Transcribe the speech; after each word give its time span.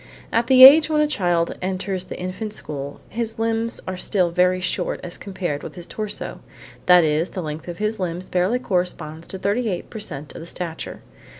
At 0.33 0.47
the 0.47 0.63
age 0.65 0.89
when 0.89 0.99
a 1.01 1.05
child 1.05 1.55
enters 1.61 2.05
the 2.05 2.19
infant 2.19 2.53
school 2.53 2.99
his 3.07 3.37
limbs 3.37 3.79
are 3.87 3.97
still 3.97 4.31
very 4.31 4.59
short 4.59 4.99
as 5.03 5.15
compared 5.15 5.61
with 5.61 5.75
his 5.75 5.85
torso; 5.85 6.39
that 6.87 7.03
is, 7.03 7.29
the 7.29 7.43
length 7.43 7.67
of 7.67 7.77
his 7.77 7.99
limbs 7.99 8.27
barely 8.27 8.57
corresponds 8.57 9.27
to 9.27 9.37
38 9.37 9.91
per 9.91 9.99
cent 9.99 10.33
of 10.33 10.41
the 10.41 10.47
stature. 10.47 11.03